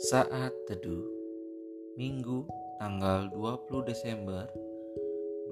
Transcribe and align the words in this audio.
Saat 0.00 0.56
Teduh 0.64 1.04
Minggu 2.00 2.48
tanggal 2.80 3.28
20 3.28 3.84
Desember 3.84 4.48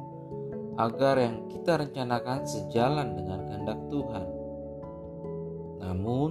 agar 0.79 1.15
yang 1.19 1.51
kita 1.51 1.75
rencanakan 1.75 2.47
sejalan 2.47 3.19
dengan 3.19 3.43
kehendak 3.47 3.79
Tuhan. 3.91 4.27
Namun, 5.83 6.29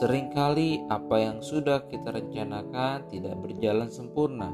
sering 0.00 0.32
kali 0.32 0.80
apa 0.88 1.16
yang 1.20 1.38
sudah 1.44 1.84
kita 1.92 2.08
rencanakan 2.08 3.04
tidak 3.12 3.36
berjalan 3.36 3.92
sempurna, 3.92 4.48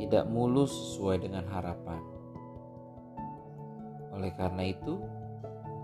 tidak 0.00 0.24
mulus 0.32 0.72
sesuai 0.72 1.28
dengan 1.28 1.44
harapan. 1.52 2.00
Oleh 4.16 4.32
karena 4.32 4.64
itu, 4.72 4.96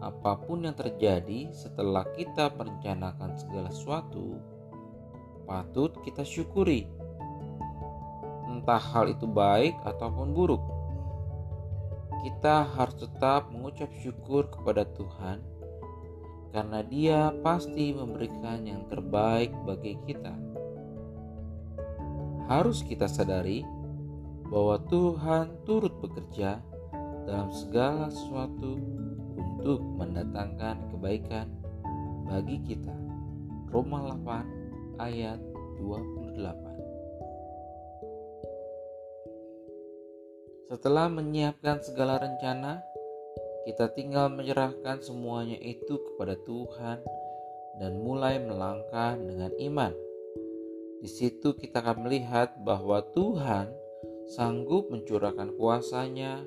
apa 0.01 0.41
pun 0.41 0.65
yang 0.65 0.77
terjadi 0.77 1.53
setelah 1.53 2.09
kita 2.17 2.53
merencanakan 2.57 3.37
segala 3.37 3.69
sesuatu, 3.69 4.56
patut 5.47 5.95
kita 6.03 6.27
syukuri. 6.27 6.91
Entah 8.51 8.83
hal 8.83 9.15
itu 9.15 9.25
baik 9.31 9.79
ataupun 9.87 10.35
buruk. 10.35 10.61
Kita 12.27 12.67
harus 12.75 12.99
tetap 12.99 13.55
mengucap 13.55 13.87
syukur 14.03 14.51
kepada 14.51 14.83
Tuhan 14.83 15.39
karena 16.51 16.83
Dia 16.83 17.31
pasti 17.47 17.95
memberikan 17.95 18.67
yang 18.67 18.83
terbaik 18.91 19.55
bagi 19.63 19.95
kita. 20.03 20.35
Harus 22.51 22.83
kita 22.83 23.07
sadari 23.07 23.63
bahwa 24.51 24.79
Tuhan 24.87 25.63
turut 25.67 25.95
bekerja 26.03 26.59
dalam 27.27 27.51
segala 27.51 28.07
sesuatu 28.11 28.79
untuk 29.37 29.83
mendatangkan 29.99 30.95
kebaikan 30.95 31.51
bagi 32.25 32.63
kita. 32.63 32.95
Roma 33.71 34.15
8 34.15 34.56
ayat 34.99 35.41
28. 35.79 36.77
Setelah 40.67 41.07
menyiapkan 41.07 41.79
segala 41.79 42.19
rencana, 42.19 42.83
kita 43.67 43.91
tinggal 43.95 44.31
menyerahkan 44.31 44.99
semuanya 44.99 45.59
itu 45.63 45.99
kepada 46.11 46.35
Tuhan 46.43 46.99
dan 47.79 47.93
mulai 48.03 48.43
melangkah 48.43 49.15
dengan 49.15 49.55
iman. 49.63 49.95
Di 51.03 51.09
situ 51.11 51.55
kita 51.55 51.85
akan 51.85 52.09
melihat 52.09 52.59
bahwa 52.67 52.99
Tuhan 53.15 53.71
sanggup 54.27 54.91
mencurahkan 54.91 55.55
kuasanya 55.55 56.43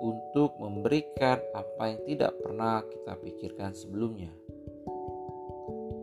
untuk 0.00 0.56
memberikan 0.56 1.42
apa 1.52 1.92
yang 1.92 2.00
tidak 2.06 2.32
pernah 2.40 2.80
kita 2.86 3.12
pikirkan 3.20 3.74
sebelumnya. 3.74 4.32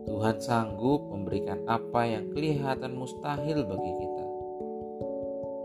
Tuhan 0.06 0.38
sanggup 0.38 1.10
memberikan 1.10 1.66
apa 1.66 2.06
yang 2.06 2.30
kelihatan 2.30 2.94
mustahil 2.94 3.66
bagi 3.66 3.92
kita. 3.98 4.24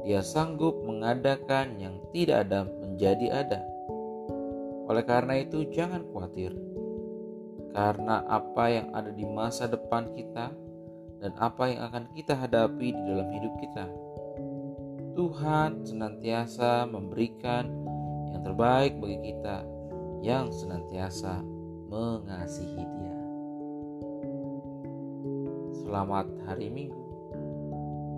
Dia 0.01 0.21
sanggup 0.25 0.81
mengadakan 0.81 1.77
yang 1.77 2.01
tidak 2.09 2.49
ada 2.49 2.65
menjadi 2.65 3.45
ada. 3.45 3.61
Oleh 4.89 5.05
karena 5.05 5.39
itu, 5.39 5.69
jangan 5.69 6.01
khawatir, 6.09 6.51
karena 7.71 8.25
apa 8.27 8.65
yang 8.67 8.87
ada 8.97 9.13
di 9.13 9.23
masa 9.29 9.69
depan 9.69 10.09
kita 10.17 10.49
dan 11.21 11.31
apa 11.37 11.63
yang 11.69 11.81
akan 11.85 12.03
kita 12.17 12.33
hadapi 12.33 12.91
di 12.91 13.01
dalam 13.05 13.29
hidup 13.29 13.53
kita. 13.61 13.85
Tuhan 15.13 15.85
senantiasa 15.85 16.89
memberikan 16.89 17.69
yang 18.33 18.41
terbaik 18.41 18.97
bagi 18.97 19.19
kita 19.31 19.61
yang 20.25 20.49
senantiasa 20.49 21.45
mengasihi 21.91 22.81
Dia. 22.81 23.10
Selamat 25.91 26.23
hari 26.47 26.71
Minggu. 26.71 27.03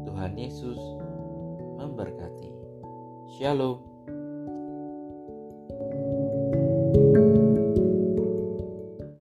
Tuhan 0.06 0.38
Yesus 0.38 0.78
memberkati. 1.82 2.54
Shalom. 3.34 3.93